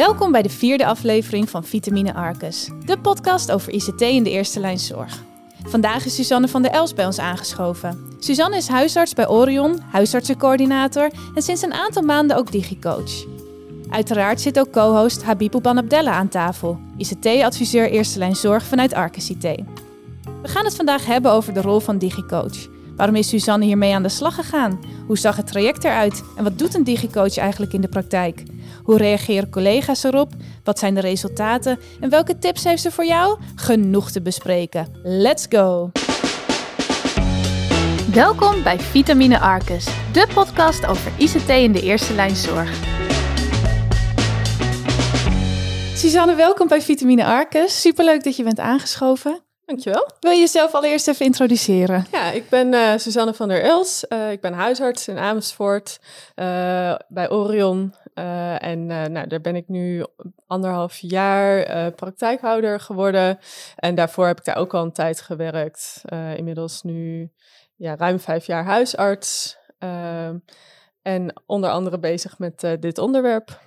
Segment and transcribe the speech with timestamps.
[0.00, 4.60] Welkom bij de vierde aflevering van Vitamine Arcus, de podcast over ICT in de eerste
[4.60, 5.22] lijn zorg.
[5.66, 7.98] Vandaag is Suzanne van der Els bij ons aangeschoven.
[8.18, 13.24] Suzanne is huisarts bij Orion, huisartsencoördinator en sinds een aantal maanden ook digicoach.
[13.90, 19.42] Uiteraard zit ook co-host Habib Abdella aan tafel, ICT-adviseur eerste lijn zorg vanuit Arcus IT.
[19.42, 22.68] We gaan het vandaag hebben over de rol van digicoach.
[22.96, 24.80] Waarom is Suzanne hiermee aan de slag gegaan?
[25.06, 26.22] Hoe zag het traject eruit?
[26.36, 28.42] En wat doet een digicoach eigenlijk in de praktijk?
[28.90, 30.32] Hoe reageren collega's erop?
[30.64, 31.78] Wat zijn de resultaten?
[32.00, 33.38] En welke tips heeft ze voor jou?
[33.54, 34.86] Genoeg te bespreken.
[35.02, 35.90] Let's go!
[38.12, 42.70] Welkom bij Vitamine Arcus, de podcast over ICT in de eerste lijn zorg.
[45.94, 47.80] Suzanne, welkom bij Vitamine Arcus.
[47.80, 49.49] Superleuk dat je bent aangeschoven.
[49.70, 50.08] Dankjewel.
[50.20, 52.06] Wil je jezelf allereerst even introduceren?
[52.12, 54.04] Ja, ik ben uh, Suzanne van der Els.
[54.08, 56.00] Uh, ik ben huisarts in Amersfoort
[56.36, 57.94] uh, bij Orion.
[58.58, 60.04] en nou, daar ben ik nu
[60.46, 63.38] anderhalf jaar praktijkhouder geworden.
[63.76, 66.02] En daarvoor heb ik daar ook al een tijd gewerkt.
[66.36, 67.30] inmiddels nu
[67.76, 69.58] ja, ruim vijf jaar huisarts.
[71.02, 73.58] en onder andere bezig met dit onderwerp.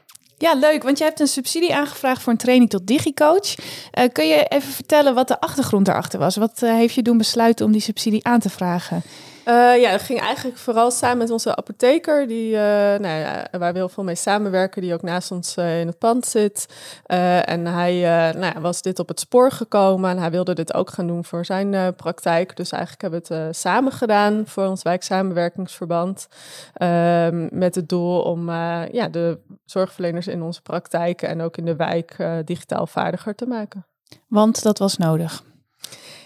[0.43, 3.55] Ja, leuk, want je hebt een subsidie aangevraagd voor een training tot digicoach.
[3.55, 6.35] Uh, kun je even vertellen wat de achtergrond daarachter was?
[6.35, 9.03] Wat uh, heeft je doen besluiten om die subsidie aan te vragen?
[9.47, 13.71] Uh, ja, dat ging eigenlijk vooral samen met onze apotheker, die, uh, nou ja, waar
[13.71, 16.65] we heel veel mee samenwerken, die ook naast ons uh, in het pand zit.
[17.05, 17.99] en hij
[18.35, 21.25] nou ja, was dit op het spoor gekomen en hij wilde dit ook gaan doen
[21.25, 22.55] voor zijn praktijk.
[22.55, 26.27] Dus eigenlijk hebben we het samen gedaan voor ons wijksamenwerkingsverband.
[26.73, 28.49] Ehm, met het doel om
[28.91, 33.85] ja, de zorgverleners in onze praktijken en ook in de wijk digitaal vaardiger te maken.
[34.27, 35.43] Want dat was nodig.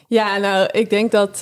[0.08, 1.38] Ja, nou, ik denk dat,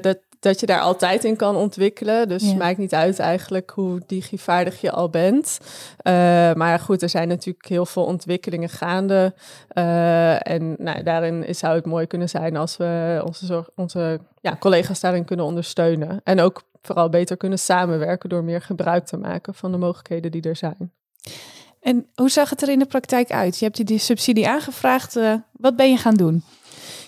[0.00, 2.28] dat dat je daar altijd in kan ontwikkelen.
[2.28, 5.58] Dus het maakt niet uit eigenlijk hoe digivaardig je al bent.
[6.02, 6.12] Uh,
[6.52, 9.34] maar goed, er zijn natuurlijk heel veel ontwikkelingen gaande.
[9.74, 14.56] Uh, en nou, daarin zou het mooi kunnen zijn als we onze, zorg, onze ja,
[14.56, 16.20] collega's daarin kunnen ondersteunen.
[16.24, 20.42] En ook vooral beter kunnen samenwerken door meer gebruik te maken van de mogelijkheden die
[20.42, 20.92] er zijn.
[21.80, 23.58] En hoe zag het er in de praktijk uit?
[23.58, 25.16] Je hebt die subsidie aangevraagd.
[25.16, 26.42] Uh, wat ben je gaan doen?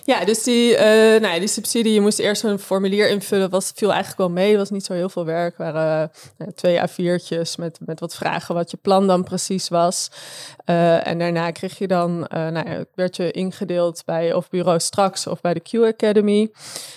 [0.09, 0.79] Ja, dus die, uh,
[1.21, 4.57] nou, die subsidie, je moest eerst een formulier invullen, was, viel eigenlijk wel mee.
[4.57, 5.57] was niet zo heel veel werk.
[5.57, 10.11] Er waren uh, twee A4'tjes met, met wat vragen wat je plan dan precies was.
[10.65, 15.27] Uh, en daarna kreeg je dan, nou ja, werd je ingedeeld bij of bureau Straks
[15.27, 16.51] of bij de Q Academy.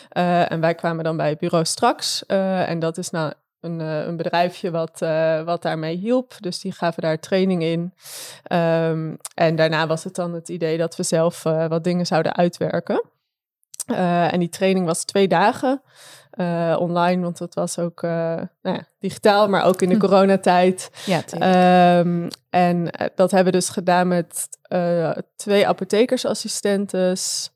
[0.08, 2.26] en wij kwamen dan bij bureau Straks.
[2.26, 6.34] en dat is nou een, een, bedrijfje wat, uh, wat daarmee hielp.
[6.40, 7.80] Dus die gaven daar training in.
[8.52, 12.36] Um, en daarna was het dan het idee dat we zelf uh, wat dingen zouden
[12.36, 13.02] uitwerken.
[13.86, 15.82] Uh, en die training was twee dagen
[16.78, 20.00] online, want het was ook nou ja, digitaal, maar ook in de hm.
[20.00, 20.90] coronatijd.
[21.04, 24.48] Ja, um, en dat hebben we dus gedaan met
[25.36, 27.50] twee apothekersassistentes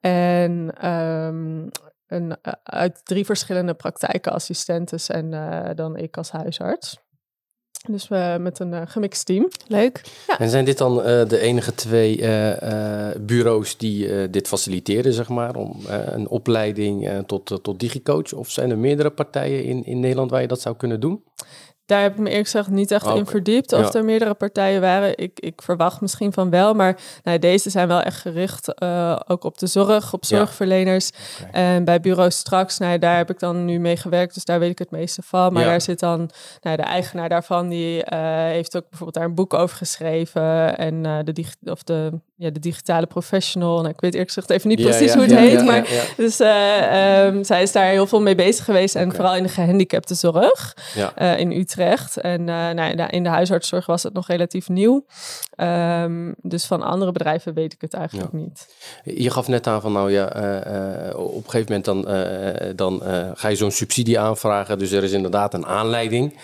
[0.00, 1.70] en um,
[2.08, 6.98] een, eh, uit drie verschillende praktijkenassistentes en uh, dan ik als huisarts.
[7.88, 9.48] Dus we met een uh, gemixt team.
[9.66, 10.00] Leuk.
[10.26, 10.38] Ja.
[10.38, 10.96] En zijn dit dan
[11.28, 12.16] de enige twee
[13.20, 18.32] bureaus die dit faciliteren, zeg maar, om een opleiding tot, tot digicoach?
[18.32, 21.24] Of zijn er meerdere partijen in, in Nederland waar je dat zou kunnen doen?
[21.86, 23.72] Daar heb ik me eerlijk gezegd niet echt in verdiept.
[23.72, 25.18] Of er meerdere partijen waren.
[25.18, 26.74] Ik, ik verwacht misschien van wel.
[26.74, 31.10] Maar nou, deze zijn wel echt gericht uh, ook op de zorg, op zorgverleners.
[31.52, 34.34] En bij bureau straks, nou, daar heb ik dan nu mee gewerkt.
[34.34, 35.52] Dus daar weet ik het meeste van.
[35.52, 36.30] Maar daar zit dan
[36.60, 37.68] nou, de eigenaar daarvan.
[37.68, 38.02] Die uh,
[38.44, 40.78] heeft ook bijvoorbeeld daar een boek over geschreven.
[40.78, 43.76] En uh, de, of de, ja, de digitale professional.
[43.76, 45.64] Nou, ik weet eerlijk gezegd even niet precies hoe het heet.
[45.64, 48.94] maar, Dus um, zij is daar heel veel mee bezig geweest.
[48.94, 50.76] En vooral in de gehandicapte zorg
[51.36, 52.16] in Utrecht.
[52.16, 55.06] En uh, nou, in de huisartszorg was het nog relatief nieuw.
[55.56, 58.66] Um, dus van andere bedrijven weet ik het eigenlijk niet.
[59.02, 63.02] Je gaf net aan van nou ja, uh, op een gegeven moment dan, dan
[63.34, 64.78] ga je zo'n subsidie aanvragen.
[64.78, 66.38] Dus er is inderdaad een aanleiding.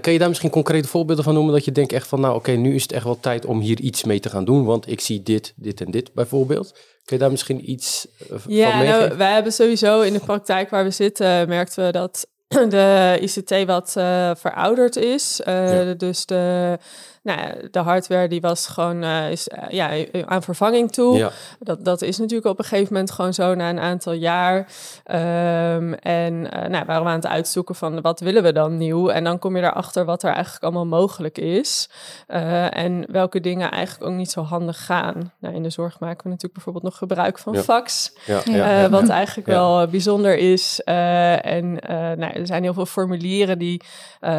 [0.00, 2.50] Kan je daar misschien concrete voorbeelden van noemen dat je denkt echt van nou oké,
[2.50, 4.64] nu is het echt wel tijd om hier iets mee te gaan doen.
[4.64, 6.72] Want ik zie dit, dit en dit bijvoorbeeld.
[7.04, 8.06] Kun je daar misschien iets
[8.46, 12.26] ja, van nou, wij hebben sowieso in de praktijk waar we zitten, merkten we dat
[12.68, 15.40] de ICT wat uh, verouderd is.
[15.48, 16.78] Uh, Dus de
[17.22, 21.16] nou, de hardware die was gewoon uh, is, uh, ja, aan vervanging toe.
[21.16, 21.30] Ja.
[21.58, 24.58] Dat, dat is natuurlijk op een gegeven moment gewoon zo na een aantal jaar.
[24.58, 29.08] Um, en uh, nou, waren we aan het uitzoeken van wat willen we dan nieuw?
[29.08, 31.90] En dan kom je erachter wat er eigenlijk allemaal mogelijk is.
[32.26, 35.32] en welke dingen eigenlijk ook niet zo handig gaan.
[35.40, 37.62] Nou, in de zorg maken we natuurlijk bijvoorbeeld nog gebruik van ja.
[37.62, 38.12] fax.
[38.44, 38.88] Ja.
[38.88, 40.80] wat eigenlijk wel bijzonder is.
[40.84, 41.72] en
[42.16, 43.82] nou, er zijn heel veel formulieren die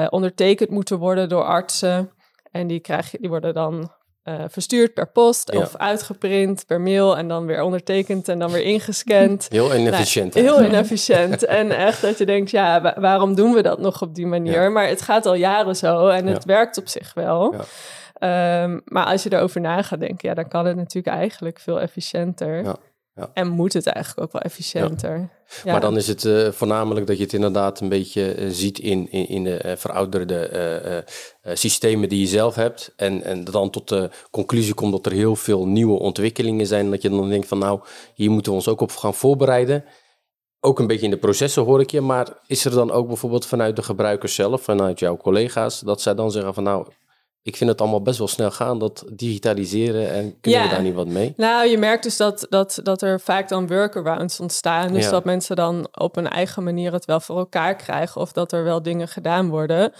[0.09, 2.11] ondertekend moeten worden door artsen.
[2.51, 3.91] En die, krijg die worden dan
[4.23, 5.59] eh, verstuurd per post Ja.
[5.59, 9.47] of uitgeprint per mail en dan weer ondertekend en dan weer ingescand.
[9.51, 10.33] Heel inefficiënt.
[10.33, 11.45] Nou, heel inefficiënt.
[11.45, 14.61] en echt dat je denkt, ja, wa- waarom doen we dat nog op die manier?
[14.61, 14.69] Ja.
[14.69, 17.53] Maar het gaat al jaren zo en het werkt op zich wel.
[17.53, 17.63] Ja.
[18.13, 21.79] Ehm, maar als je erover na gaat denken, ja, dan kan het natuurlijk eigenlijk veel
[21.81, 22.75] efficiënter.
[23.15, 23.29] Ja.
[23.33, 25.29] En moet het eigenlijk ook wel efficiënter.
[25.63, 25.71] Ja.
[25.71, 29.11] Maar dan is het eh, voornamelijk dat je het inderdaad een beetje eh, ziet in,
[29.11, 31.05] in, in de eh, verouderde
[31.53, 32.93] systemen die je zelf hebt.
[32.95, 36.89] En, en dan tot de conclusie komt dat er heel veel nieuwe ontwikkelingen zijn.
[36.89, 37.79] Dat je dan denkt van nou,
[38.13, 39.85] hier moeten we ons ook op gaan voorbereiden.
[40.59, 42.01] Ook een beetje in de processen hoor ik je.
[42.01, 46.15] Maar is er dan ook bijvoorbeeld vanuit de gebruikers zelf, vanuit jouw collega's, dat zij
[46.15, 46.87] dan zeggen van nou,
[47.43, 50.93] ik vind het allemaal best wel snel gaan, dat digitaliseren en kunnen we daar niet
[50.93, 51.33] wat mee?
[51.37, 54.93] Nou, je merkt dus dat, dat, dat er vaak dan workarounds ontstaan.
[54.93, 55.11] Dus Ja.
[55.11, 58.21] dat mensen dan op een eigen manier het wel voor elkaar krijgen.
[58.21, 59.93] Of dat er wel dingen gedaan worden.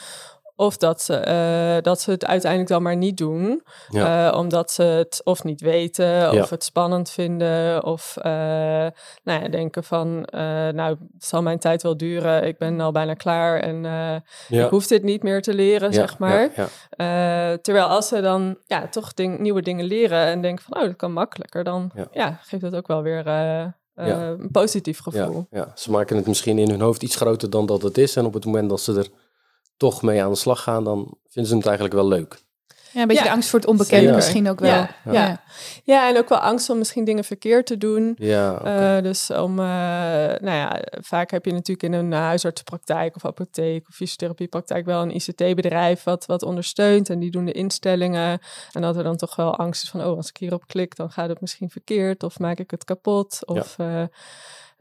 [0.62, 3.64] Of dat ze, eh, dat ze het uiteindelijk dan maar niet doen.
[3.90, 4.30] Ja.
[4.32, 7.84] Eh, omdat ze het of niet weten, of het spannend vinden.
[7.84, 8.32] Of eh,
[9.24, 10.28] nou ja, denken van,
[10.76, 12.48] nou, het zal mijn tijd wel duren.
[12.48, 13.86] Ik ben al bijna klaar en
[14.50, 16.50] ik hoef dit niet meer te leren, zeg maar.
[17.62, 20.96] terwijl als ze dan ja, toch ding- nieuwe dingen leren en denken van, oh, dat
[20.96, 22.40] kan makkelijker, dan Ja.
[22.42, 23.28] geeft dat ook wel weer
[23.96, 25.48] een positief gevoel.
[25.52, 28.16] Ja, ze maken het misschien in hun hoofd iets groter dan dat het is.
[28.16, 29.08] En op het moment dat ze er
[29.82, 32.40] toch mee aan de slag gaan, dan vinden ze het eigenlijk wel leuk.
[32.92, 34.16] Ja, een beetje Ja, de angst voor het onbekende zeker.
[34.16, 34.70] misschien ook wel.
[34.70, 35.42] Ja, ja.
[35.84, 36.10] Ja.
[36.10, 38.16] en ook wel angst om misschien dingen verkeerd te doen.
[38.18, 38.62] Ja.
[38.64, 39.66] Eh, dus om, eh,
[40.40, 45.16] nou ja, vaak heb je natuurlijk in een huisartsenpraktijk of apotheek of fysiotherapiepraktijk wel een
[45.16, 48.40] ICT-bedrijf wat, wat ondersteunt en die doen de instellingen.
[48.72, 51.12] En dat er dan toch wel angst is van, oh, als ik hierop klik, dan
[51.12, 53.40] gaat het misschien verkeerd of maak ik het kapot.
[53.46, 54.04] Of, eh,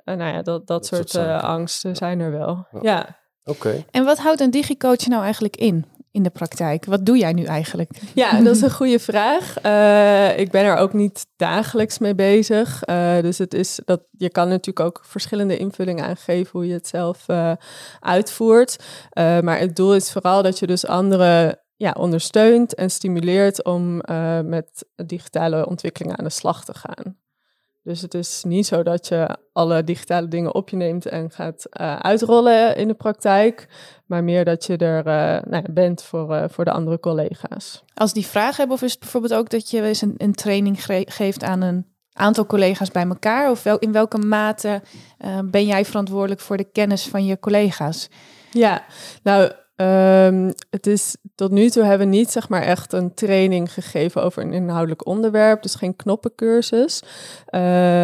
[0.04, 2.66] nou ja, dat, dat, soort soort, eh, angsten zijn er wel.
[2.80, 3.18] Ja.
[3.44, 3.84] Oké.
[3.90, 6.84] En wat houdt een digicoach nou eigenlijk in, in de praktijk?
[6.84, 7.90] Wat doe jij nu eigenlijk?
[8.14, 9.58] Ja, dat is een goede vraag.
[9.58, 12.82] Eh, ik ben er ook niet dagelijks mee bezig.
[12.82, 16.88] Eh, dus het is dat je kan natuurlijk ook verschillende invullingen aangeven hoe je het
[16.88, 17.52] zelf eh,
[18.00, 18.76] uitvoert.
[19.10, 24.00] Eh, maar het doel is vooral dat je dus anderen ja, ondersteunt en stimuleert om
[24.00, 27.16] eh, met digitale ontwikkelingen aan de slag te gaan.
[27.82, 31.64] Dus het is niet zo dat je alle digitale dingen op je neemt en gaat
[31.64, 33.68] eh, uitrollen in de praktijk,
[34.06, 37.84] maar meer dat je er eh, nou ja, bent voor, eh, voor de andere collega's.
[37.94, 40.84] Als die vragen hebben, of is het bijvoorbeeld ook dat je eens een, een training
[41.08, 43.50] geeft aan een aantal collega's bij elkaar?
[43.50, 44.82] Of wel, in welke mate
[45.44, 48.08] ben jij verantwoordelijk voor de kennis van je collega's?
[48.50, 48.84] Ja,
[49.22, 53.72] nou, ehm, het is tot nu toe hebben we niet zeg maar echt een training
[53.72, 57.02] gegeven over een inhoudelijk onderwerp, dus geen knoppencursus.
[57.46, 57.60] Eh,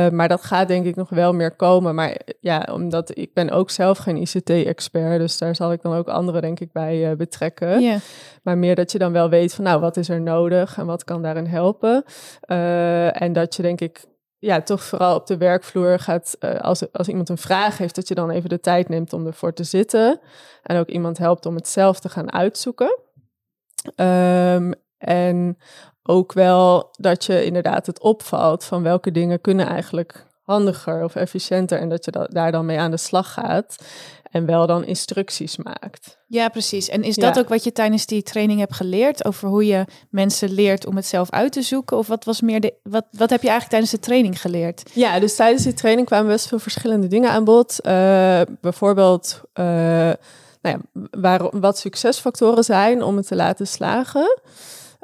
[0.08, 1.94] maar dat gaat denk ik nog wel meer komen.
[1.94, 6.08] Maar ja, omdat ik ben ook zelf geen ICT-expert, dus daar zal ik dan ook
[6.08, 8.00] anderen denk ik bij eh, betrekken.
[8.42, 11.04] Maar meer dat je dan wel weet van nou, wat is er nodig en wat
[11.04, 12.04] kan daarin helpen.
[12.40, 14.04] Eh, en dat je denk ik
[14.38, 18.08] ja, toch vooral op de werkvloer gaat, eh, als, als iemand een vraag heeft, dat
[18.08, 20.20] je dan even de tijd neemt om ervoor te zitten.
[20.62, 22.98] En ook iemand helpt om het zelf te gaan uitzoeken.
[23.94, 25.58] Ehm, en
[26.02, 31.78] ook wel dat je inderdaad het opvalt van welke dingen kunnen eigenlijk handiger of efficiënter.
[31.78, 33.76] En dat je da- daar dan mee aan de slag gaat.
[34.30, 36.18] En wel dan instructies maakt.
[36.26, 36.88] ja, precies.
[36.88, 37.40] En is dat Ja.
[37.40, 39.24] ook wat je tijdens die training hebt geleerd?
[39.24, 41.96] Over hoe je mensen leert om het zelf uit te zoeken?
[41.96, 44.90] Of wat, was meer de, wat, wat heb je eigenlijk tijdens de training geleerd?
[44.94, 47.80] Ja, dus tijdens die training kwamen best veel verschillende dingen aan bod.
[47.80, 50.16] Eh, bijvoorbeeld eh, nou
[50.60, 50.78] ja,
[51.10, 54.40] waar, wat succesfactoren zijn om het te laten slagen.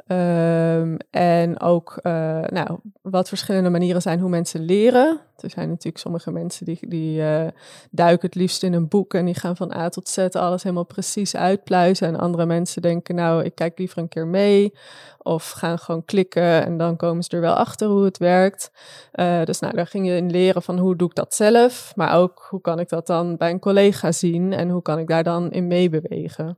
[0.07, 5.19] Ehm, en ook eh, nou, wat verschillende manieren zijn hoe mensen leren.
[5.37, 7.47] Er zijn natuurlijk sommige mensen die, die eh,
[7.91, 10.85] duiken het liefst in een boek en die gaan van A tot Z alles helemaal
[10.85, 12.07] precies uitpluizen.
[12.07, 14.73] En andere mensen denken, nou, ik kijk liever een keer mee.
[15.17, 18.71] Of gaan gewoon klikken en dan komen ze er wel achter hoe het werkt.
[19.11, 21.93] Eh, dus nou, daar ging je in leren van hoe doe ik dat zelf.
[21.95, 25.07] Maar ook hoe kan ik dat dan bij een collega zien en hoe kan ik
[25.07, 26.57] daar dan in meebewegen.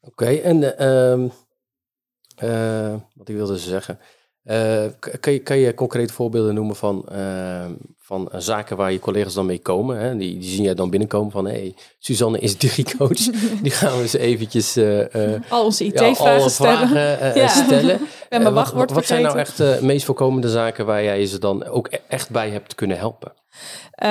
[0.00, 1.30] Oké, en eh,
[2.42, 3.98] eh, wat ik wilde zeggen.
[4.42, 4.84] Eh,
[5.20, 9.34] kan, je, kan je concrete voorbeelden noemen van, ehm, van eh, zaken waar je collega's
[9.34, 9.98] dan mee komen?
[9.98, 10.16] Hè?
[10.16, 13.18] Die, die zien jij dan binnenkomen van, hé, hey, Suzanne is digicoach.
[13.62, 16.88] die gaan we eens eventjes eh, eh, Al onze ja, IT-vragen stellen.
[16.88, 17.48] vragen eh, Ja.
[17.48, 18.00] stellen.
[18.28, 21.64] En Eh, mijn wat, zijn nou echt de meest voorkomende zaken waar jij ze dan
[21.64, 23.32] ook e- echt bij hebt kunnen helpen?
[23.90, 24.08] Eh,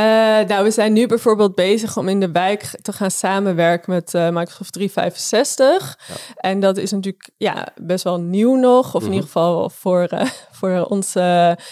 [0.48, 4.30] nou, we zijn nu bijvoorbeeld bezig om in de wijk te gaan samenwerken met eh,
[4.30, 6.00] Microsoft 365.
[6.36, 10.26] En dat is natuurlijk ja, best wel nieuw nog, of in ieder geval voor, eh,
[10.60, 11.16] voor ons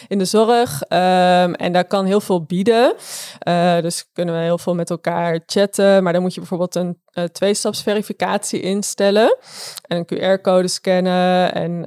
[0.07, 0.81] in de zorg.
[0.81, 2.93] Ehm, en daar kan heel veel bieden.
[3.81, 6.03] Dus kunnen we heel veel met elkaar chatten.
[6.03, 9.37] Maar dan moet je bijvoorbeeld een, uh, tweestapsverificatie instellen
[9.81, 11.79] en een QR-code scannen en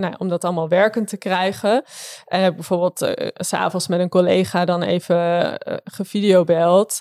[0.00, 1.82] nou, om dat allemaal werkend te krijgen.
[2.26, 5.54] En heb bijvoorbeeld uh, s'avonds met een collega dan even
[5.84, 7.00] gevideobeld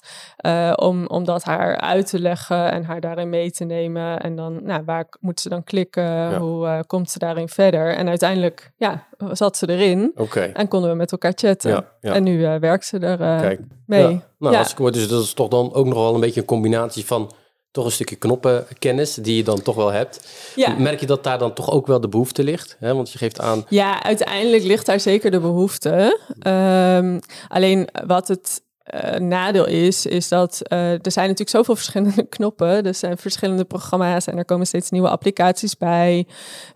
[0.75, 4.20] om, om dat haar uit te leggen en haar daarin mee te nemen.
[4.20, 6.36] En dan, nou, waar moet ze dan klikken?
[6.36, 7.96] Hoe komt ze daarin verder?
[7.96, 10.12] En uiteindelijk, ja, zat ze erin.
[10.15, 10.51] Okay.
[10.51, 11.86] En konden we met elkaar chatten.
[12.01, 14.22] En nu werkt ze er mee.
[14.39, 17.06] Nou, als ik dus dat is toch dan ook nog wel een beetje een combinatie
[17.06, 17.32] van
[17.71, 20.27] toch een stukje knoppenkennis die je dan toch wel hebt.
[20.55, 20.75] Ja.
[20.77, 22.75] Merk je dat daar dan toch ook wel de behoefte ligt?
[22.79, 22.93] Hè?
[22.95, 23.65] Want je geeft aan.
[23.69, 26.19] Ja, uiteindelijk ligt daar zeker de behoefte.
[26.47, 28.61] Um, alleen wat het
[28.93, 32.85] uh, nadeel is, is dat uh, er zijn natuurlijk zoveel verschillende knoppen.
[32.85, 36.27] Er zijn verschillende programma's en er komen steeds nieuwe applicaties bij.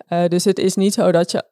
[0.09, 1.43] Uh, dus het is niet zo dat je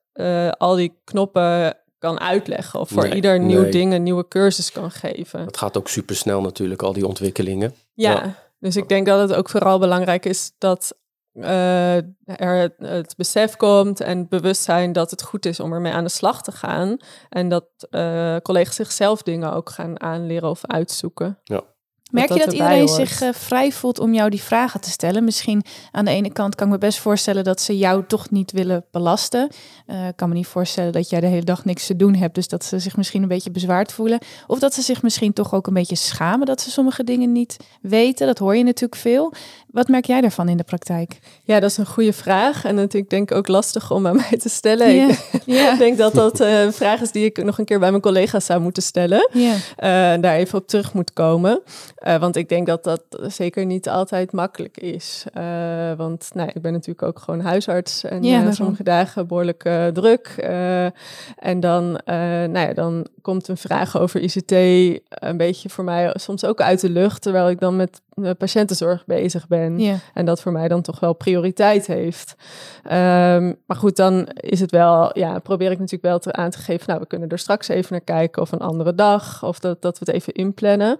[0.57, 5.45] al die knoppen kan uitleggen of voor ieder nieuw ding een nieuwe cursus kan geven.
[5.45, 7.73] Het gaat ook super snel natuurlijk, al die ontwikkelingen.
[7.93, 10.99] Ja, dus ik denk dat het ook vooral belangrijk is dat
[11.33, 16.09] uh, er het, besef komt en bewustzijn dat het goed is om ermee aan de
[16.09, 16.97] slag te gaan.
[17.29, 21.39] En dat uh, collega's zichzelf dingen ook gaan aanleren of uitzoeken.
[21.43, 21.63] Ja.
[22.11, 25.23] Merk je dat iedereen zich uh, vrij voelt om jou die vragen te stellen?
[25.23, 28.51] Misschien aan de ene kant kan ik me best voorstellen dat ze jou toch niet
[28.51, 29.49] willen belasten.
[29.87, 32.35] Uh, ik kan me niet voorstellen dat jij de hele dag niks te doen hebt,
[32.35, 34.19] dus dat ze zich misschien een beetje bezwaard voelen.
[34.47, 37.57] Of dat ze zich misschien toch ook een beetje schamen dat ze sommige dingen niet
[37.81, 38.27] weten.
[38.27, 39.33] Dat hoor je natuurlijk veel.
[39.71, 41.19] Wat merk jij daarvan in de praktijk?
[41.43, 42.65] Ja, dat is een goede vraag.
[42.65, 44.95] En natuurlijk denk ik ook lastig om aan mij te stellen.
[44.95, 45.71] Yeah.
[45.73, 48.01] Ik denk dat dat uh, een vraag is die ik nog een keer bij mijn
[48.01, 49.29] collega's zou moeten stellen.
[49.33, 49.55] Yeah.
[49.55, 51.61] Uh, daar even op terug moet komen.
[52.07, 55.25] Uh, want ik denk dat dat zeker niet altijd makkelijk is.
[55.97, 58.03] want nou, ik ben natuurlijk ook gewoon huisarts.
[58.03, 60.33] En sommige dagen behoorlijk druk.
[61.37, 64.51] en dan, nou ja, dan komt een vraag over ICT
[65.09, 67.21] een beetje voor mij soms ook uit de lucht.
[67.21, 68.01] Terwijl ik dan met
[68.37, 69.99] patiëntenzorg bezig ben.
[70.13, 72.35] En dat voor mij dan toch wel prioriteit heeft.
[72.83, 72.91] Um,
[73.65, 76.87] maar goed, dan is het wel, ja, probeer ik natuurlijk wel te, aan te geven.
[76.87, 79.43] Nou, we kunnen er straks even naar kijken of een andere dag.
[79.43, 80.97] Of dat, dat we het even inplannen.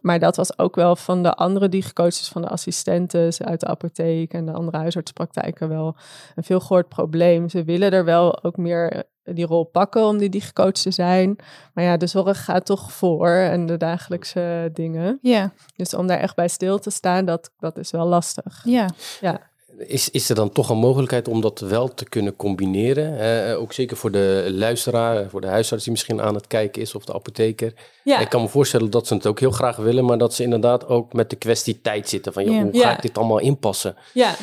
[0.00, 4.32] Maar dat was ook wel van de andere digicoaches, van de assistenten uit de apotheek
[4.32, 5.96] en de andere huisartspraktijken wel
[6.34, 7.48] een veel gehoord probleem.
[7.48, 11.36] Ze willen er wel ook meer die rol pakken om die digicoach te zijn.
[11.74, 15.18] Maar ja, de zorg gaat toch voor en de dagelijkse dingen.
[15.22, 15.52] Ja.
[15.76, 18.62] Dus om daar echt bij stil te staan, dat, dat is wel lastig.
[18.64, 18.88] Ja.
[19.20, 19.40] ja.
[19.86, 23.18] Is, is er dan toch een mogelijkheid om dat wel te kunnen combineren?
[23.18, 26.94] Eh, ook zeker voor de luisteraar, voor de huisarts die misschien aan het kijken is
[26.94, 27.72] of de apotheker.
[28.04, 28.18] Ja.
[28.18, 30.86] Ik kan me voorstellen dat ze het ook heel graag willen, maar dat ze inderdaad
[30.86, 32.32] ook met de kwestie tijd zitten.
[32.32, 33.96] Van joh, hoe ga ik dit allemaal inpassen?
[34.12, 34.34] Ja,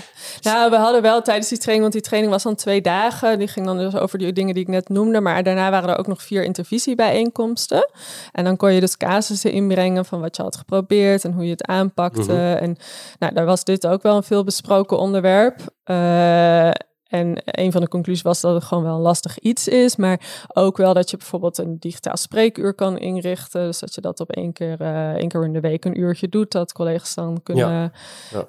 [0.42, 3.40] nou we hadden wel tijdens die training, want die training was dan twee dagen.
[3.40, 5.98] Die ging dan dus over die dingen die ik net noemde, maar daarna waren er
[5.98, 7.90] ook nog vier intervisiebijeenkomsten.
[8.32, 11.52] En dan kon je dus casussen inbrengen van wat je had geprobeerd en hoe je
[11.52, 12.22] het aanpakte.
[12.22, 12.32] Mhm.
[12.32, 12.78] En
[13.20, 15.60] nou, daar was dit ook wel een veel besproken onderwerp onderwerp.
[15.86, 19.96] Uh, en een van de conclusies was dat het gewoon wel een lastig iets is.
[19.96, 23.66] Maar ook wel dat je bijvoorbeeld een digitaal spreekuur kan inrichten.
[23.66, 26.30] Dus dat je dat op één keer, uh, één keer in de week een uurtje
[26.30, 26.52] doet.
[26.52, 27.92] Dat collega's dan kunnen ja.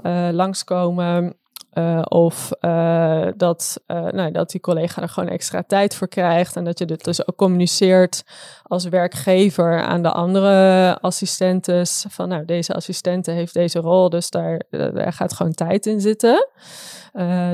[0.02, 0.28] Ja.
[0.28, 1.36] Uh, langskomen.
[1.78, 6.56] Uh, of uh, dat, uh, nou, dat die collega er gewoon extra tijd voor krijgt.
[6.56, 8.22] En dat je dit dus ook communiceert
[8.62, 12.04] als werkgever aan de andere assistentes.
[12.08, 16.48] Van nou, deze assistente heeft deze rol, dus daar, daar gaat gewoon tijd in zitten.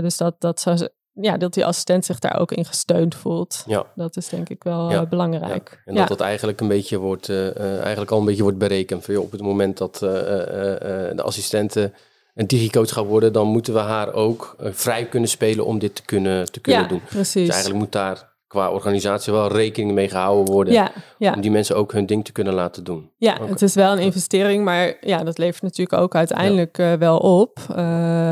[0.01, 3.63] dus dat, dat, zou, ja, dat die assistent zich daar ook in gesteund voelt.
[3.67, 3.87] Ja.
[3.95, 5.07] Dat is denk ik wel ja.
[5.07, 5.83] belangrijk.
[5.85, 9.05] En dat dat eigenlijk een beetje wordt, eigenlijk al een beetje wordt berekend.
[9.05, 11.95] Voor je op het moment dat de assistenten
[12.35, 15.95] een digicoach gaat worden, dan moeten we haar ook uh, vrij kunnen spelen om dit
[15.95, 17.03] te kunnen, te kunnen ja, doen.
[17.05, 17.47] Precies.
[17.47, 20.73] Dus eigenlijk moet daar qua organisatie wel rekening mee gehouden worden.
[20.73, 21.33] Ja, ja.
[21.35, 23.11] Om die mensen ook hun ding te kunnen laten doen.
[23.17, 23.49] Ja, okay.
[23.49, 26.93] het is wel een investering, maar ja, dat levert natuurlijk ook uiteindelijk ja.
[26.93, 27.59] uh, wel op.
[27.71, 28.31] Uh,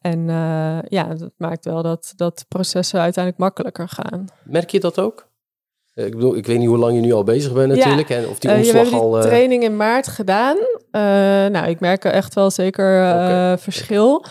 [0.00, 0.26] en
[0.88, 4.24] ja, dat maakt wel dat, dat processen uiteindelijk makkelijker gaan.
[4.44, 5.28] Merk je dat ook?
[5.98, 8.08] Eh, ik bedoel, ik weet niet hoe lang je nu al bezig bent natuurlijk.
[8.08, 8.16] Ja.
[8.16, 9.16] En of die omslag uh, je al.
[9.16, 9.22] Uh...
[9.22, 10.56] training in maart gedaan.
[10.56, 11.02] Uh,
[11.52, 13.58] nou, ik merk er echt wel zeker okay.
[13.58, 14.24] verschil.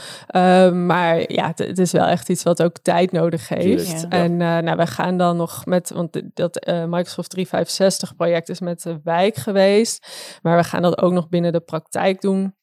[0.74, 4.02] maar ja, het is wel echt iets wat ook tijd nodig heeft.
[4.02, 4.10] Ja.
[4.10, 9.00] En nou, we gaan dan nog met, want dat Microsoft 365 project is met de
[9.04, 10.08] wijk geweest.
[10.42, 12.56] Maar we gaan dat ook nog binnen de praktijk doen.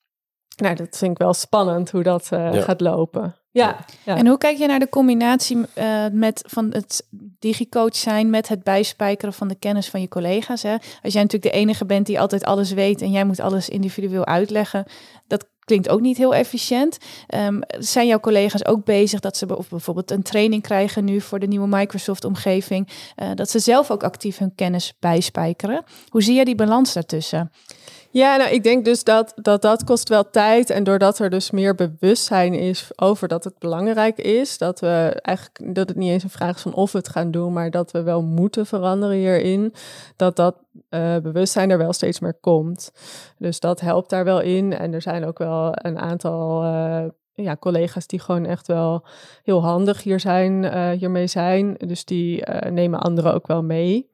[0.57, 2.61] Nou, dat vind ik wel spannend hoe dat ja.
[2.61, 3.35] gaat lopen.
[3.55, 7.07] Ja, ja, En hoe kijk je naar de combinatie uh, met van het
[7.39, 10.63] digicoach zijn met het bijspijkeren van de kennis van je collega's?
[10.63, 10.73] Hè?
[11.03, 14.27] Als jij natuurlijk de enige bent die altijd alles weet en jij moet alles individueel
[14.27, 14.85] uitleggen,
[15.27, 16.99] dat klinkt ook niet heel efficiënt.
[17.35, 21.47] Um, zijn jouw collega's ook bezig dat ze bijvoorbeeld een training krijgen nu voor de
[21.47, 25.85] nieuwe Microsoft-omgeving, uh, dat ze zelf ook actief hun kennis bijspijkeren?
[26.09, 27.51] Hoe zie je die balans daartussen?
[28.15, 30.71] Ja, nou, ik denk dus dat, dat dat kost wel tijd.
[30.71, 35.75] En doordat er dus meer bewustzijn is over dat het belangrijk is, dat we eigenlijk
[35.75, 37.91] dat het niet eens een vraag is van of we het gaan doen, maar dat
[37.91, 39.75] we wel moeten veranderen hierin,
[40.17, 40.57] dat dat
[40.91, 42.93] uh, bewustzijn er wel steeds meer komt.
[43.39, 44.73] Dus dat helpt daar wel in.
[44.73, 49.07] En er zijn ook wel een aantal uh, ja, collega's die gewoon echt wel
[49.43, 51.75] heel handig hier zijn, uh, hiermee zijn.
[51.79, 54.13] Dus die nemen anderen ook wel mee.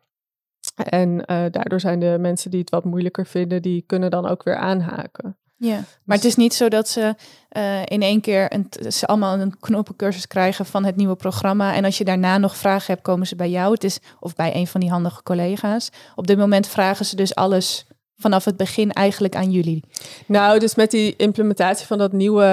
[0.75, 4.43] En uh, daardoor zijn de mensen die het wat moeilijker vinden, die kunnen dan ook
[4.43, 5.37] weer aanhaken.
[5.57, 7.15] Ja, maar het is niet zo dat ze
[7.57, 11.75] uh, in één keer een, ze allemaal een knoppencursus krijgen van het nieuwe programma.
[11.75, 13.73] En als je daarna nog vragen hebt, komen ze bij jou.
[13.73, 15.91] Het is, of bij een van die handige collega's.
[16.15, 17.87] Op dit moment vragen ze dus alles
[18.21, 19.85] vanaf het begin eigenlijk aan jullie?
[20.27, 22.45] Nou, dus met die implementatie van dat nieuwe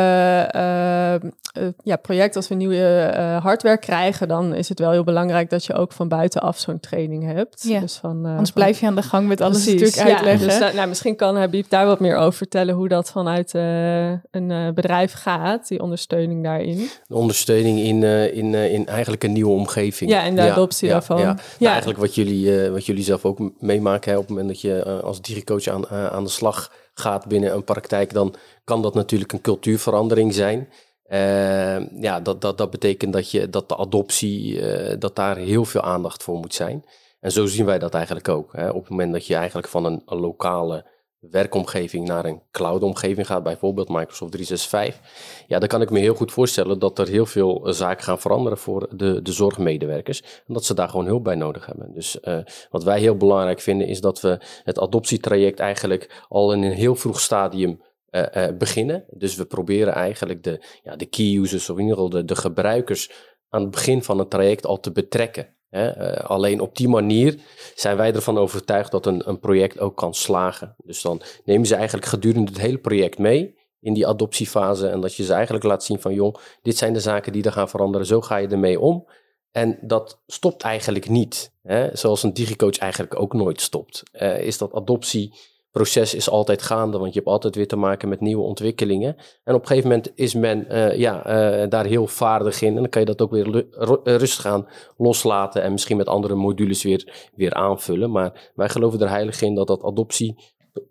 [0.56, 5.04] uh, uh, ja, project, als we nieuwe uh, hardware krijgen, dan is het wel heel
[5.04, 7.64] belangrijk dat je ook van buitenaf zo'n training hebt.
[7.68, 7.80] Ja.
[7.80, 10.60] Dus van, Anders blijf je aan de gang met alles precies, natuurlijk uitleggen.
[10.60, 14.72] Ja, dus nou, misschien kan Habib daar wat meer over vertellen hoe dat vanuit een
[14.74, 16.90] bedrijf gaat, die ondersteuning daarin.
[17.08, 20.12] De ondersteuning in, in, in eigenlijk een nieuwe omgeving.
[20.12, 21.20] Ja, en de adoptie daarvan.
[21.20, 21.26] Ja,
[21.60, 25.02] nou, eigenlijk wat jullie, wat jullie zelf ook meemaken hè, op het moment dat je
[25.04, 25.22] als
[25.58, 29.42] digicoach aan, uh, aan de slag gaat binnen een praktijk, dan kan dat natuurlijk een
[29.42, 30.70] cultuurverandering zijn.
[31.10, 35.66] Uh, ja, dat, dat, dat betekent dat, je, dat de adoptie, uh, dat daar heel
[35.66, 36.86] veel aandacht voor moet zijn.
[37.20, 38.54] En zo zien wij dat eigenlijk ook.
[38.54, 38.70] Hè.
[38.70, 40.86] Op het moment dat je eigenlijk van een lokale
[41.31, 46.31] werkomgeving naar een cloudomgeving gaat, bijvoorbeeld Microsoft 365, ja, dan kan ik me heel goed
[46.31, 50.22] voorstellen dat er heel veel zaken gaan veranderen voor de, de zorgmedewerkers.
[50.22, 51.93] En dat ze daar gewoon hulp bij nodig hebben.
[51.93, 52.38] Dus uh,
[52.69, 56.96] wat wij heel belangrijk vinden is dat we het adoptietraject eigenlijk al in een heel
[56.96, 57.81] vroeg stadium
[58.12, 59.05] uh, beginnen.
[59.10, 62.36] Dus we proberen eigenlijk de, ja, de key users, of in ieder geval de, de
[62.36, 63.12] gebruikers,
[63.50, 65.55] aan het begin van het traject al te betrekken.
[65.72, 67.40] Uh, alleen op die manier
[67.76, 70.76] zijn wij ervan overtuigd dat een, een project ook kan slagen.
[70.78, 74.88] Dus dan nemen ze eigenlijk gedurende het hele project mee in die adoptiefase.
[74.88, 77.52] En dat je ze eigenlijk laat zien van jong, dit zijn de zaken die er
[77.52, 78.08] gaan veranderen.
[78.08, 79.08] Zo ga je ermee om.
[79.52, 81.52] En dat stopt eigenlijk niet.
[81.64, 81.96] Hè?
[81.96, 84.03] Zoals een digicoach eigenlijk ook nooit stopt.
[84.14, 85.34] Uh, is dat adoptie
[85.77, 89.16] proces is altijd gaande, want je hebt altijd weer te maken met nieuwe ontwikkelingen.
[89.44, 92.75] En op een gegeven moment is men uh, ja, uh, daar heel vaardig in.
[92.75, 93.66] En dan kan je dat ook weer
[94.03, 98.11] rustig gaan loslaten en misschien met andere modules weer, weer aanvullen.
[98.11, 100.35] Maar wij geloven er heilig in dat dat adoptie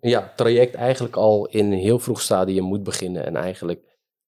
[0.01, 3.81] ja, traject eigenlijk al in een heel vroeg stadium moet beginnen en eigenlijk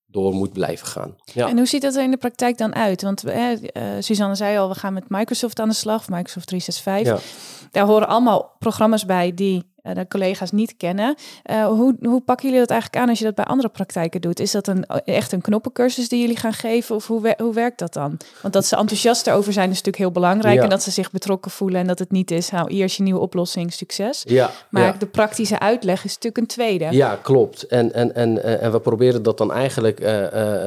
[0.06, 1.15] door moet blijven gaan.
[1.24, 1.48] Ja.
[1.48, 3.02] En hoe ziet dat er in de praktijk dan uit?
[3.02, 3.52] Want uh,
[4.00, 7.60] Suzanne zei al, we gaan met Microsoft aan de slag, Microsoft 365.
[7.62, 7.69] Ja.
[7.72, 11.15] Daar horen allemaal programma's bij die de collega's niet kennen.
[11.52, 14.39] Uh, hoe, hoe pakken jullie dat eigenlijk aan als je dat bij andere praktijken doet?
[14.39, 17.94] Is dat een, echt een knoppencursus die jullie gaan geven of hoe, hoe werkt dat
[17.94, 18.18] dan?
[18.42, 20.63] Want dat ze enthousiast erover zijn is natuurlijk heel belangrijk ja.
[20.63, 23.04] en dat ze zich betrokken voelen en dat het niet is, nou, hier is je
[23.04, 24.24] nieuwe oplossing, succes.
[24.28, 24.92] Ja, maar ja.
[24.92, 26.88] de praktische uitleg is natuurlijk een tweede.
[26.92, 27.68] Ja, klopt.
[27.68, 30.08] En, en, en, en we proberen dat dan eigenlijk uh,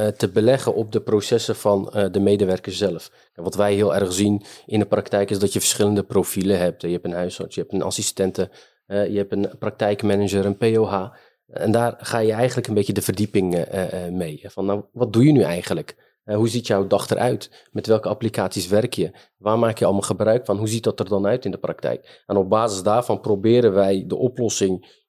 [0.06, 3.10] te beleggen op de processen van de medewerker zelf.
[3.34, 6.82] En wat wij heel erg zien in de praktijk is dat je verschillende profielen hebt.
[6.82, 8.50] Je hebt een huisarts, je hebt een assistente,
[8.86, 11.14] uh, je hebt een praktijkmanager, een POH.
[11.46, 14.40] En daar ga je eigenlijk een beetje de verdieping uh, uh, mee.
[14.44, 16.10] Van nou, wat doe je nu eigenlijk?
[16.24, 17.68] hoe ziet jouw dag eruit?
[17.70, 19.10] Met welke applicaties werk je?
[19.36, 20.56] Waar maak je allemaal gebruik van?
[20.58, 22.22] Hoe ziet dat er dan uit in de praktijk?
[22.26, 25.00] En op basis daarvan proberen wij de oplossing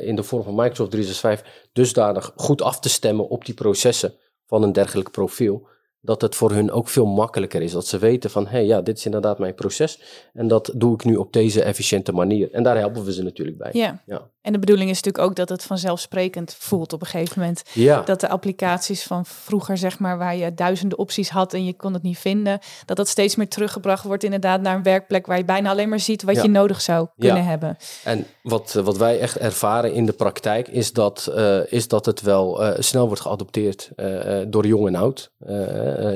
[0.00, 4.14] in de vorm van Microsoft 365 dusdanig goed af te stemmen op die processen
[4.46, 5.68] van een dergelijk profiel
[6.02, 7.72] dat het voor hun ook veel makkelijker is.
[7.72, 10.00] Dat ze weten van, hé, hey, ja, dit is inderdaad mijn proces
[10.32, 12.52] en dat doe ik nu op deze efficiënte manier.
[12.52, 13.70] En daar helpen we ze natuurlijk bij.
[13.72, 14.02] Ja.
[14.06, 14.30] ja.
[14.42, 17.62] En de bedoeling is natuurlijk ook dat het vanzelfsprekend voelt op een gegeven moment.
[17.72, 18.00] Ja.
[18.00, 21.92] Dat de applicaties van vroeger, zeg maar, waar je duizenden opties had en je kon
[21.92, 25.44] het niet vinden, dat dat steeds meer teruggebracht wordt inderdaad naar een werkplek waar je
[25.44, 26.42] bijna alleen maar ziet wat ja.
[26.42, 27.48] je nodig zou kunnen ja.
[27.48, 27.76] hebben.
[28.04, 32.20] En wat, wat wij echt ervaren in de praktijk is dat, uh, is dat het
[32.20, 35.30] wel uh, snel wordt geadopteerd uh, door jong en oud.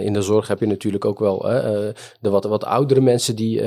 [0.05, 1.39] In de zorg heb je natuurlijk ook wel
[2.21, 3.63] de wat, wat oudere mensen die,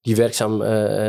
[0.00, 0.62] die werkzaam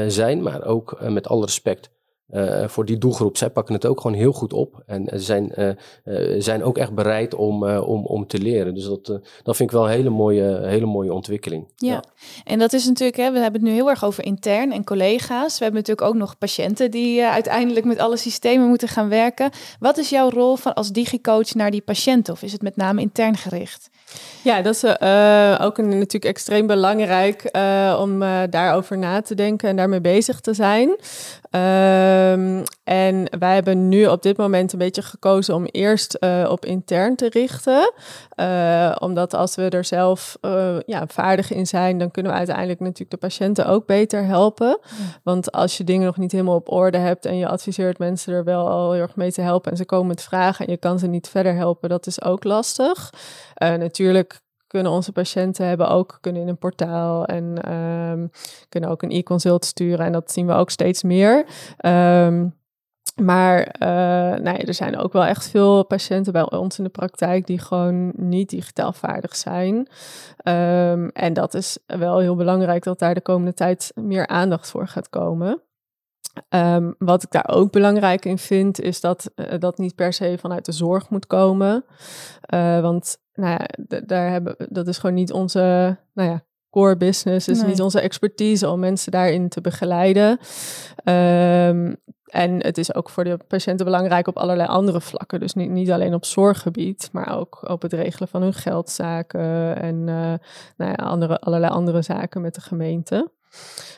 [0.07, 1.89] zijn, maar ook met alle respect
[2.33, 3.37] uh, voor die doelgroep.
[3.37, 4.83] Zij pakken het ook gewoon heel goed op.
[4.85, 5.67] En ze zijn, uh,
[6.05, 8.73] uh, zijn ook echt bereid om, om, om te leren.
[8.73, 9.05] Dus dat,
[9.43, 11.67] dat vind ik wel een hele mooie, hele mooie ontwikkeling.
[11.75, 11.91] Ja.
[11.91, 12.03] ja.
[12.43, 15.57] en dat is natuurlijk, hè, we hebben het nu heel erg over intern en collega's.
[15.57, 19.49] We hebben natuurlijk ook nog patiënten die uiteindelijk met alle systemen moeten gaan werken.
[19.79, 22.33] Wat is jouw rol van als digicoach naar die patiënten?
[22.33, 23.89] Of is het met name intern gericht?
[24.43, 29.35] Ja, dat is uh, ook een, natuurlijk extreem belangrijk uh, om uh, daarover na te
[29.35, 30.95] denken en daarmee bezig te zijn.
[32.21, 36.65] Ehm, en wij hebben nu op dit moment een beetje gekozen om eerst uh, op
[36.65, 37.93] intern te richten.
[38.35, 42.79] Uh, omdat als we er zelf uh, ja, vaardig in zijn, dan kunnen we uiteindelijk
[42.79, 44.79] natuurlijk de patiënten ook beter helpen.
[45.23, 48.43] Want als je dingen nog niet helemaal op orde hebt en je adviseert mensen er
[48.43, 50.99] wel al heel erg mee te helpen en ze komen met vragen en je kan
[50.99, 53.09] ze niet verder helpen, dat is ook lastig.
[53.55, 58.29] natuurlijk kunnen onze patiënten hebben ook kunnen in een portaal en um,
[58.69, 60.05] kunnen ook een e-consult sturen.
[60.05, 61.45] En dat zien we ook steeds meer.
[61.85, 62.59] Um,
[63.21, 67.47] maar uh, nee, er zijn ook wel echt veel patiënten bij ons in de praktijk
[67.47, 69.75] die gewoon niet digitaal vaardig zijn.
[69.75, 74.87] Um, en dat is wel heel belangrijk dat daar de komende tijd meer aandacht voor
[74.87, 75.61] gaat komen.
[76.49, 80.37] Um, wat ik daar ook belangrijk in vind, is dat uh, dat niet per se
[80.39, 81.85] vanuit de zorg moet komen.
[82.53, 87.47] Uh, want nou ja, daar hebben, dat is gewoon niet onze nou ja, core business,
[87.47, 87.69] is nee.
[87.69, 90.39] niet onze expertise om mensen daarin te begeleiden.
[91.03, 95.39] Um, en het is ook voor de patiënten belangrijk op allerlei andere vlakken.
[95.39, 99.95] Dus niet, niet alleen op zorggebied, maar ook op het regelen van hun geldzaken en
[99.95, 100.33] uh,
[100.77, 103.31] nou ja, andere, allerlei andere zaken met de gemeente.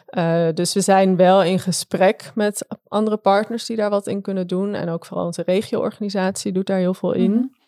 [0.09, 4.47] Uh, dus we zijn wel in gesprek met andere partners die daar wat in kunnen
[4.47, 4.73] doen.
[4.73, 7.31] En ook vooral onze regioorganisatie doet daar heel veel in.
[7.31, 7.61] Mm -hmm.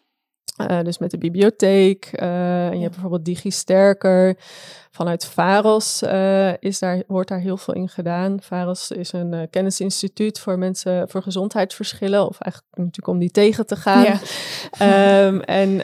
[0.62, 2.10] Uh, dus met de bibliotheek.
[2.14, 4.38] Uh, en je hebt bijvoorbeeld DigiSterker.
[4.92, 8.42] Vanuit VAROS uh, is daar, wordt daar heel veel in gedaan.
[8.42, 12.28] VAROS is een kennisinstituut voor mensen voor gezondheidsverschillen.
[12.28, 14.04] Of eigenlijk natuurlijk om die tegen te gaan.
[14.04, 15.26] Ja.
[15.26, 15.76] um, en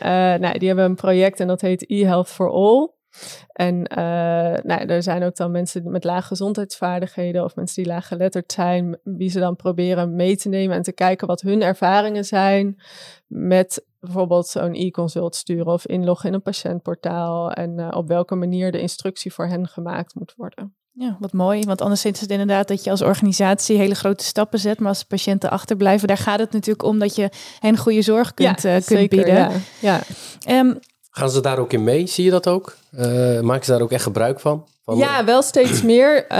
[0.42, 2.90] nou, die hebben een project en dat heet e-health for all.
[3.51, 3.97] En uh,
[4.63, 8.97] nou, er zijn ook dan mensen met lage gezondheidsvaardigheden of mensen die laag geletterd zijn,
[9.03, 12.81] wie ze dan proberen mee te nemen en te kijken wat hun ervaringen zijn
[13.27, 18.71] met bijvoorbeeld zo'n e-consult sturen of inloggen in een patiëntportaal en uh, op welke manier
[18.71, 20.75] de instructie voor hen gemaakt moet worden.
[20.93, 21.63] Ja, wat mooi.
[21.63, 24.79] Want anders is het inderdaad dat je als organisatie hele grote stappen zet.
[24.79, 27.29] Maar als patiënten achterblijven, daar gaat het natuurlijk om dat je
[27.60, 29.34] hen goede zorg kunt, ja, uh, kunt bieden.
[29.34, 30.01] Ja, ja.
[30.60, 30.79] Um,
[31.12, 32.08] Gaan ze daar ook in mee?
[32.08, 32.76] Zie je dat ook?
[32.91, 34.65] Uh, maken ze daar ook echt gebruik van?
[34.86, 36.24] Van ja, wel steeds meer.
[36.24, 36.38] Uh,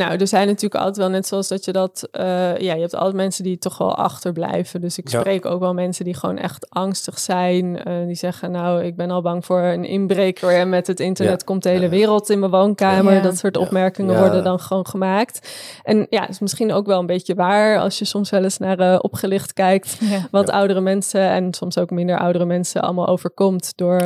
[0.00, 2.08] nou, er zijn natuurlijk altijd wel net zoals dat je dat...
[2.12, 2.22] Uh,
[2.56, 4.80] ja, je hebt altijd mensen die toch wel achterblijven.
[4.80, 5.50] Dus ik spreek ja.
[5.50, 7.80] ook wel mensen die gewoon echt angstig zijn.
[8.06, 10.50] die zeggen, nou, ik ben al bang voor een inbreker.
[10.50, 11.46] En met het internet ja.
[11.46, 13.22] komt de hele wereld in mijn woonkamer.
[13.22, 15.48] Dat soort opmerkingen worden dan gewoon gemaakt.
[15.82, 17.78] En ja, is misschien ook wel een beetje waar...
[17.78, 19.98] als je soms wel eens naar opgelicht kijkt...
[20.30, 22.82] wat oudere mensen en soms ook minder oudere mensen...
[22.82, 24.00] allemaal overkomt door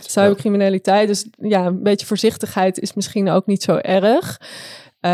[0.00, 1.08] cybercriminaliteit.
[1.08, 4.40] Dus ja, een beetje voorzichtigheid is misschien ook niet zo erg.
[5.00, 5.10] Uh,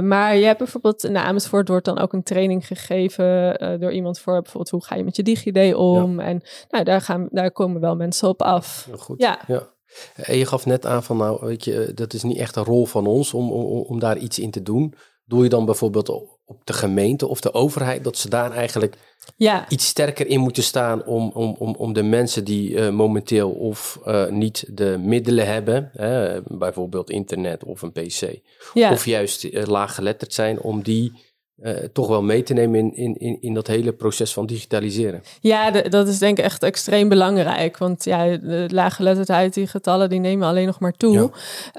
[0.00, 4.18] maar je hebt bijvoorbeeld in Amersfoort wordt dan ook een training gegeven uh, door iemand
[4.18, 6.20] voor bijvoorbeeld hoe ga je met je DigiD om.
[6.20, 6.26] Ja.
[6.26, 8.84] En nou, daar, gaan, daar komen wel mensen op af.
[8.86, 9.20] Heel goed.
[9.20, 9.38] Ja.
[9.46, 9.72] ja.
[10.14, 12.86] En je gaf net aan van nou, weet je, dat is niet echt een rol
[12.86, 14.94] van ons om, om, om daar iets in te doen.
[15.24, 18.96] Doe je dan bijvoorbeeld op de gemeente of de overheid dat ze daar eigenlijk
[19.36, 19.68] ja.
[19.68, 24.00] iets sterker in moeten staan om, om, om, om de mensen die uh, momenteel of
[24.06, 28.38] uh, niet de middelen hebben, hè, bijvoorbeeld internet of een pc,
[28.74, 28.92] ja.
[28.92, 31.12] of juist uh, laaggeletterd zijn, om die
[31.62, 35.22] uh, toch wel mee te nemen in, in, in, in dat hele proces van digitaliseren.
[35.40, 37.78] Ja, de, dat is denk ik echt extreem belangrijk.
[37.78, 41.12] Want ja, de laaggeletterdheid, die getallen, die nemen alleen nog maar toe.
[41.12, 41.30] Ja.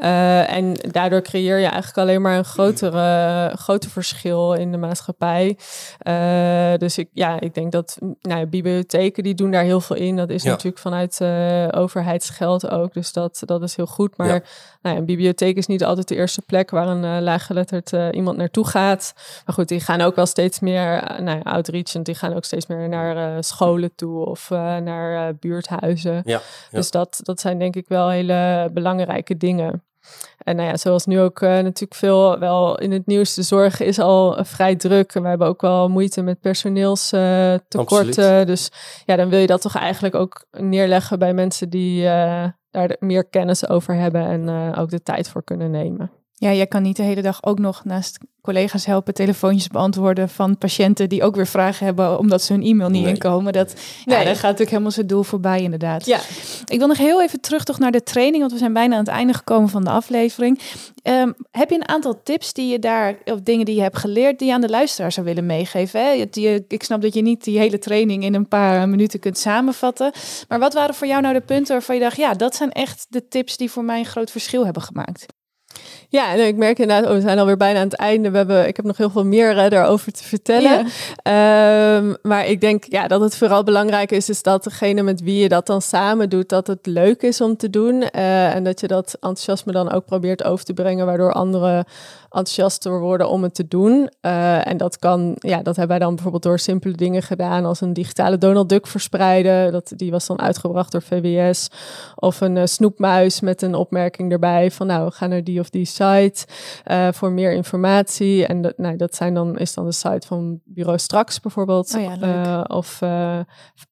[0.02, 5.58] Uh, en daardoor creëer je eigenlijk alleen maar een grotere, groter verschil in de maatschappij.
[6.08, 9.96] Uh, dus ik, ja, ik denk dat nou ja, bibliotheken die doen daar heel veel
[9.96, 10.16] in.
[10.16, 10.50] Dat is ja.
[10.50, 11.22] natuurlijk vanuit
[11.74, 12.94] overheidsgeld ook.
[12.94, 14.18] Dus dat, dat is heel goed.
[14.18, 14.42] Maar nou
[14.82, 19.14] ja, een bibliotheek is niet altijd de eerste plek waar een laaggeletterd iemand naartoe gaat.
[19.46, 22.68] Maar goed, die gaan ook wel steeds meer, nou ja, outreachend, die gaan ook steeds
[22.68, 26.22] meer naar uh, scholen toe of uh, naar uh, buurthuizen.
[26.26, 29.84] Ja, Dus dat, dat zijn denk ik wel hele belangrijke dingen.
[30.38, 34.00] En nou ja, zoals nu ook natuurlijk veel wel in het nieuws, de zorg is
[34.00, 35.16] al vrij druk.
[35.16, 38.48] En we hebben ook wel moeite met personeelstekorten.
[38.48, 38.72] dus
[39.06, 42.04] ja, dan wil je dat toch eigenlijk ook neerleggen bij mensen die
[42.72, 46.12] daar meer kennis over hebben en ook de tijd voor kunnen nemen.
[46.38, 50.58] Ja, jij kan niet de hele dag ook nog naast collega's helpen, telefoontjes beantwoorden van
[50.58, 53.14] patiënten die ook weer vragen hebben omdat ze hun e-mail niet nee.
[53.14, 53.54] inkomen.
[53.54, 53.74] Dat,
[54.06, 54.18] nee.
[54.18, 56.06] ja, dat gaat natuurlijk helemaal zijn doel voorbij, inderdaad.
[56.06, 56.20] Ja.
[56.66, 59.00] Ik wil nog heel even terug toch naar de training, want we zijn bijna aan
[59.00, 60.60] het einde gekomen van de aflevering.
[61.04, 64.40] Um, heb je een aantal tips die je daar, of dingen die je hebt geleerd,
[64.40, 66.06] die je aan de luisteraar zou willen meegeven?
[66.06, 66.26] Hè?
[66.30, 70.12] Die, ik snap dat je niet die hele training in een paar minuten kunt samenvatten.
[70.48, 73.06] Maar wat waren voor jou nou de punten waarvan je dacht, ja, dat zijn echt
[73.10, 75.26] de tips die voor mij een groot verschil hebben gemaakt?
[76.10, 78.32] Ja, en ik merk inderdaad, oh, we zijn alweer bijna aan het einde.
[78.32, 80.80] We hebben, ik heb nog heel veel meer uh, daarover te vertellen.
[80.80, 85.42] Um, maar ik denk ja, dat het vooral belangrijk is, is dat degene met wie
[85.42, 88.04] je dat dan samen doet, dat het leuk is om te doen.
[88.16, 91.86] Uh, en dat je dat enthousiasme dan ook probeert over te brengen, waardoor anderen
[92.36, 94.10] enthousiaster worden om het te doen.
[94.22, 97.82] Uh, en dat kan, ja, dat hebben wij dan bijvoorbeeld door simpele dingen gedaan, als
[97.82, 99.72] een digitale Donald Duck verspreiden.
[99.72, 101.68] Dat, die was dan uitgebracht door VWS.
[102.16, 105.86] Of een uh, snoepmuis met een opmerking erbij van, nou, ga naar die of die
[105.86, 106.46] site
[106.92, 108.46] uh, voor meer informatie.
[108.46, 111.96] En dat, nou, dat zijn dan, is dan de site van Bureau Straks bijvoorbeeld.
[111.96, 113.00] Oh ja, of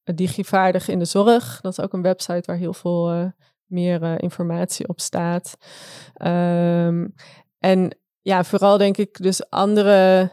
[0.04, 1.62] Digivaardig in de Zorg.
[1.62, 3.32] Dat is ook een website waar heel veel
[3.66, 5.58] meer informatie op staat.
[6.26, 7.14] Um,
[7.60, 10.32] en ja, vooral denk ik dus anderen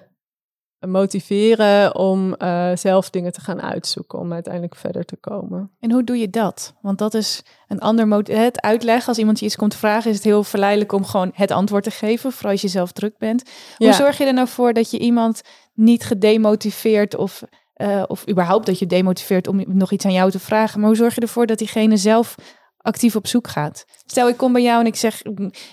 [0.86, 5.70] motiveren om uh, zelf dingen te gaan uitzoeken, om uiteindelijk verder te komen.
[5.80, 6.74] En hoe doe je dat?
[6.80, 10.24] Want dat is een ander Het uitleggen, als iemand je iets komt vragen, is het
[10.24, 13.50] heel verleidelijk om gewoon het antwoord te geven, vooral als je zelf druk bent.
[13.76, 13.92] Hoe ja.
[13.92, 15.42] zorg je er nou voor dat je iemand
[15.74, 17.42] niet gedemotiveerd of,
[17.76, 20.98] uh, of überhaupt dat je demotiveert om nog iets aan jou te vragen, maar hoe
[20.98, 22.34] zorg je ervoor dat diegene zelf
[22.82, 23.84] actief op zoek gaat.
[24.06, 25.22] Stel, ik kom bij jou en ik zeg,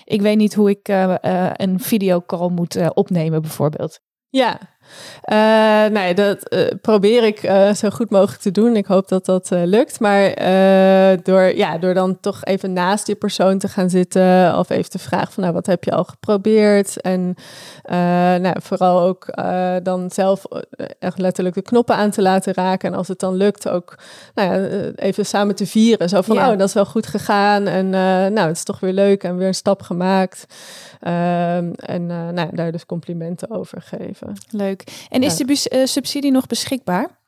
[0.04, 4.00] ik weet niet hoe ik uh, uh, een videocall moet uh, opnemen, bijvoorbeeld.
[4.28, 4.58] Ja,
[5.24, 8.76] uh, nee, dat uh, probeer ik uh, zo goed mogelijk te doen.
[8.76, 10.00] Ik hoop dat dat lukt.
[10.00, 10.34] Maar
[11.22, 14.98] door, ja, door dan toch even naast die persoon te gaan zitten of even te
[14.98, 17.00] vragen van nou, wat heb je al geprobeerd?
[17.00, 17.34] En
[18.40, 19.26] nou, vooral ook
[19.82, 20.42] dan zelf
[20.98, 22.92] echt letterlijk de knoppen aan te laten raken.
[22.92, 23.98] En als het dan lukt ook
[24.34, 26.08] nou ja, even samen te vieren.
[26.08, 26.50] Zo van ja.
[26.50, 27.66] oh, dat is wel goed gegaan.
[27.66, 30.46] En nou, het is toch weer leuk en weer een stap gemaakt.
[31.00, 34.32] Ehm, en nou, daar dus complimenten over geven.
[34.50, 35.06] Leuk.
[35.08, 37.18] En is de uh, subsidie nog beschikbaar?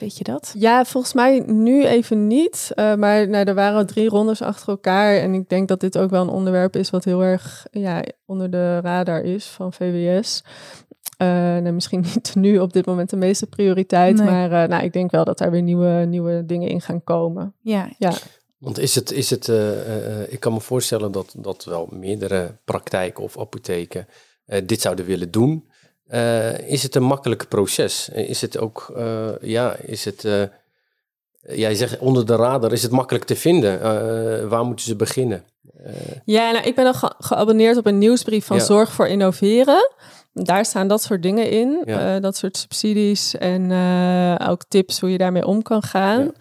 [0.00, 0.54] Weet je dat?
[0.58, 2.72] Ja, volgens mij nu even niet.
[2.74, 5.16] Uh, maar nou, er waren drie rondes achter elkaar.
[5.16, 8.50] En ik denk dat dit ook wel een onderwerp is wat heel erg ja, onder
[8.50, 10.42] de radar is van VWS.
[11.22, 14.16] Uh, nou, misschien niet nu op dit moment de meeste prioriteit.
[14.16, 14.26] Nee.
[14.26, 17.54] Maar uh, nou, ik denk wel dat daar weer nieuwe, nieuwe dingen in gaan komen.
[17.60, 17.88] Ja.
[17.98, 18.12] ja.
[18.60, 23.24] Want is het, is het uh, ik kan me voorstellen dat, dat wel meerdere praktijken
[23.24, 24.06] of apotheken
[24.64, 25.70] dit zouden willen doen.
[26.66, 28.08] Is het een makkelijk proces?
[28.08, 28.92] Is het ook,
[29.40, 30.26] ja, is het,
[31.40, 33.80] jij zegt onder de radar, is het makkelijk te vinden?
[34.48, 35.44] waar moeten ze beginnen?
[36.24, 38.64] ja, nou, ik ben al ge geabonneerd op een nieuwsbrief van ja.
[38.64, 39.90] Zorg voor Innoveren.
[40.32, 42.20] Daar staan dat soort dingen in, ja.
[42.20, 43.72] dat soort subsidies en
[44.48, 46.22] ook tips hoe je daarmee om kan gaan.
[46.22, 46.32] Ja.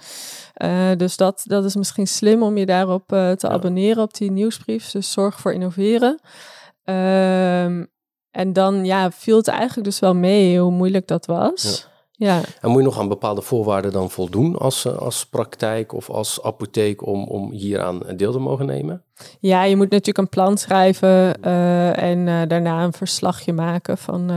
[0.98, 4.92] Dus dat, dat is misschien slim om je daarop te abonneren op die nieuwsbrief.
[4.92, 6.20] Dus Zorg voor Innoveren.
[6.90, 7.84] Ehm,
[8.32, 11.88] en dan ja, viel het eigenlijk dus wel mee hoe moeilijk dat was.
[12.12, 12.36] Ja.
[12.36, 12.42] ja.
[12.62, 16.44] En moet je nog aan bepaalde voorwaarden dan voldoen als, eh, als praktijk of als
[16.44, 19.04] apotheek om, om hier aan deel te mogen nemen?
[19.40, 24.32] Ja, je moet natuurlijk een plan schrijven uh, en daarna een verslagje maken van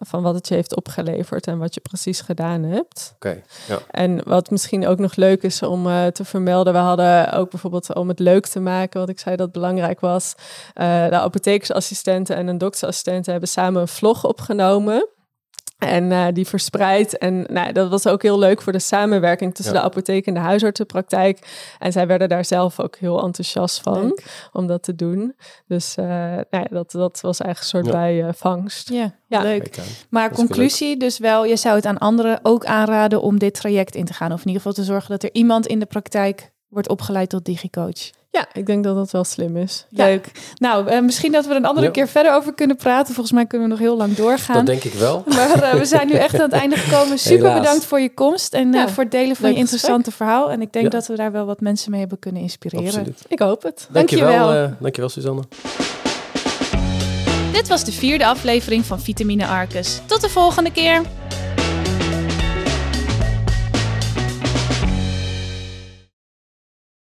[0.00, 3.12] van wat het je heeft opgeleverd en wat je precies gedaan hebt.
[3.14, 3.42] Oké.
[3.68, 3.78] ja.
[3.90, 7.94] En wat misschien ook nog leuk is om uh, te vermelden, we hadden ook bijvoorbeeld
[7.94, 10.34] om het leuk te maken, wat ik zei dat belangrijk was,
[10.74, 15.08] uh, de apothekersassistenten en een doktersassistenten hebben samen een vlog opgenomen.
[15.80, 17.18] En uh, die verspreid.
[17.18, 19.80] En nou, dat was ook heel leuk voor de samenwerking tussen ja.
[19.80, 21.38] de apotheek en de huisartsenpraktijk.
[21.78, 24.48] En zij werden daar zelf ook heel enthousiast van leuk.
[24.52, 25.34] om dat te doen.
[25.66, 27.92] Dus uh, nou ja, dat, dat was eigenlijk een soort ja.
[27.92, 28.88] bijvangst.
[28.88, 29.78] Ja, ja, leuk.
[30.10, 31.00] Maar conclusie, leuk.
[31.00, 34.32] dus wel, je zou het aan anderen ook aanraden om dit traject in te gaan.
[34.32, 37.44] Of in ieder geval te zorgen dat er iemand in de praktijk wordt opgeleid tot
[37.44, 38.19] digicoach.
[38.32, 39.86] Ja, ik denk dat dat wel slim is.
[39.88, 40.30] Leuk.
[40.32, 40.40] Ja.
[40.56, 41.92] Nou, uh, misschien dat we er een andere ja.
[41.92, 43.14] keer verder over kunnen praten.
[43.14, 44.56] Volgens mij kunnen we nog heel lang doorgaan.
[44.56, 45.24] Dat denk ik wel.
[45.36, 47.18] Maar uh, we zijn nu echt aan het einde gekomen.
[47.30, 47.58] Super Helaas.
[47.58, 50.28] bedankt voor je komst en uh, voor het delen van Leuk je interessante gesprek.
[50.28, 50.50] verhaal.
[50.50, 52.86] En ik denk dat we daar wel wat mensen mee hebben kunnen inspireren.
[52.86, 53.22] Absoluut.
[53.28, 53.88] Ik hoop het.
[53.92, 54.28] Dankjewel.
[54.30, 55.42] Dankjewel, dankjewel Suzanne.
[57.52, 60.00] Dit was de vierde aflevering van Vitamine Arcus.
[60.06, 61.02] Tot de volgende keer.